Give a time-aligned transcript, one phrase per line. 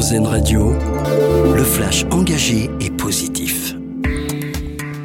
[0.00, 0.72] Radio,
[1.54, 3.74] le flash engagé et positif.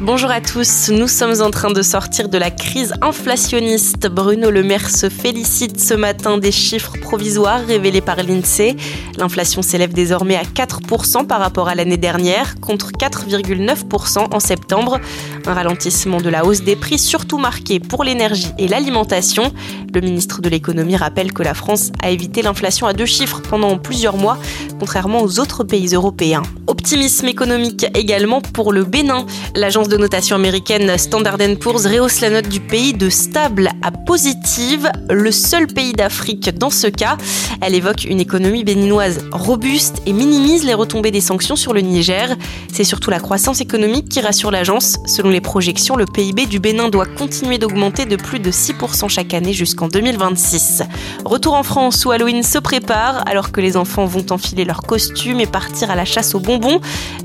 [0.00, 4.08] Bonjour à tous, nous sommes en train de sortir de la crise inflationniste.
[4.08, 8.76] Bruno Le Maire se félicite ce matin des chiffres provisoires révélés par l'INSEE.
[9.18, 14.98] L'inflation s'élève désormais à 4% par rapport à l'année dernière, contre 4,9% en septembre.
[15.46, 19.52] Un ralentissement de la hausse des prix, surtout marqué pour l'énergie et l'alimentation.
[19.92, 23.76] Le ministre de l'économie rappelle que la France a évité l'inflation à deux chiffres pendant
[23.76, 24.38] plusieurs mois,
[24.80, 26.42] contrairement aux autres pays européens.
[26.80, 29.26] Optimisme économique également pour le Bénin.
[29.54, 34.90] L'agence de notation américaine Standard Poor's rehausse la note du pays de stable à positive,
[35.10, 37.18] le seul pays d'Afrique dans ce cas.
[37.60, 42.34] Elle évoque une économie béninoise robuste et minimise les retombées des sanctions sur le Niger.
[42.72, 44.96] C'est surtout la croissance économique qui rassure l'agence.
[45.04, 49.34] Selon les projections, le PIB du Bénin doit continuer d'augmenter de plus de 6% chaque
[49.34, 50.82] année jusqu'en 2026.
[51.26, 55.40] Retour en France où Halloween se prépare alors que les enfants vont enfiler leurs costumes
[55.40, 56.69] et partir à la chasse aux bonbons.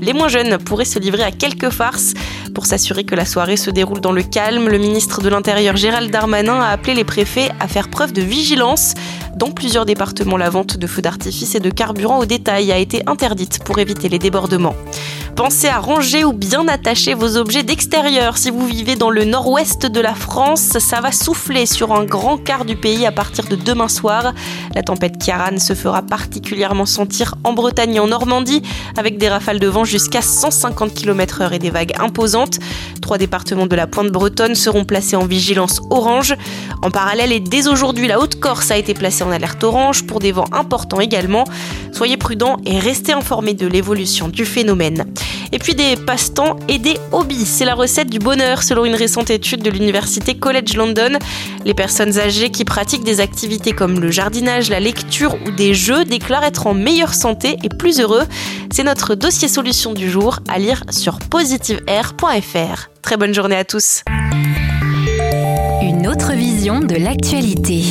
[0.00, 2.14] Les moins jeunes pourraient se livrer à quelques farces.
[2.54, 6.10] Pour s'assurer que la soirée se déroule dans le calme, le ministre de l'Intérieur Gérald
[6.10, 8.94] Darmanin a appelé les préfets à faire preuve de vigilance.
[9.36, 13.02] Dans plusieurs départements, la vente de feux d'artifice et de carburant au détail a été
[13.06, 14.74] interdite pour éviter les débordements.
[15.36, 18.38] Pensez à ranger ou bien attacher vos objets d'extérieur.
[18.38, 22.38] Si vous vivez dans le nord-ouest de la France, ça va souffler sur un grand
[22.38, 24.32] quart du pays à partir de demain soir.
[24.74, 28.62] La tempête Kiaran se fera particulièrement sentir en Bretagne et en Normandie,
[28.96, 32.58] avec des rafales de vent jusqu'à 150 km/h et des vagues imposantes.
[33.02, 36.34] Trois départements de la pointe bretonne seront placés en vigilance orange.
[36.82, 40.32] En parallèle, et dès aujourd'hui, la Haute-Corse a été placée en alerte orange pour des
[40.32, 41.44] vents importants également.
[41.92, 45.04] Soyez prudents et restez informés de l'évolution du phénomène.
[45.52, 47.46] Et puis des passe-temps et des hobbies.
[47.46, 51.18] C'est la recette du bonheur selon une récente étude de l'université College London.
[51.64, 56.04] Les personnes âgées qui pratiquent des activités comme le jardinage, la lecture ou des jeux
[56.04, 58.24] déclarent être en meilleure santé et plus heureux.
[58.70, 62.90] C'est notre dossier solution du jour à lire sur positiveair.fr.
[63.02, 64.02] Très bonne journée à tous.
[65.82, 67.82] Une autre vision de l'actualité.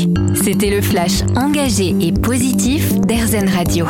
[0.43, 3.87] C'était le flash engagé et positif d'Airzen Radio.